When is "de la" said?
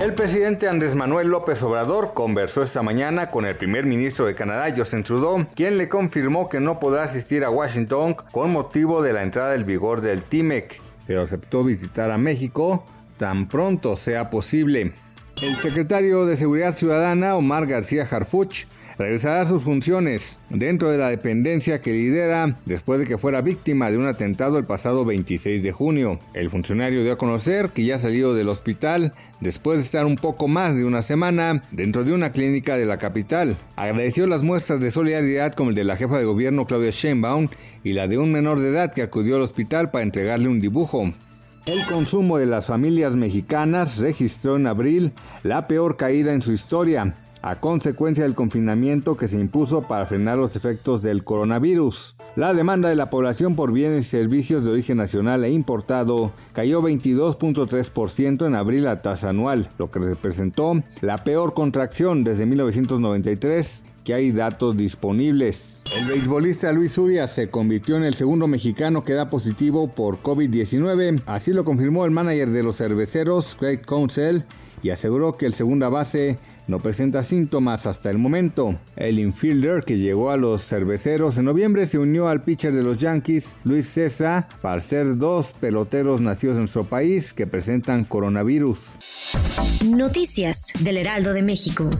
9.02-9.22, 20.90-21.08, 32.76-32.98, 35.76-35.96, 52.88-53.10